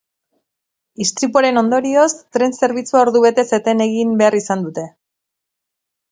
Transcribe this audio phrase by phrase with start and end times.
[1.03, 2.07] Istripuaren ondorioz
[2.37, 4.87] tren zerbitzua ordubetez eten egin behar izan dute.